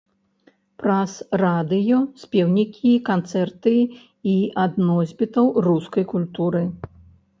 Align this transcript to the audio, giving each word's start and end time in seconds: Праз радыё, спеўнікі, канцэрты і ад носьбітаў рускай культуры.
Праз 0.83 1.11
радыё, 1.41 1.99
спеўнікі, 2.23 2.93
канцэрты 3.11 3.75
і 4.35 4.37
ад 4.65 4.73
носьбітаў 4.89 5.45
рускай 5.69 6.03
культуры. 6.15 6.63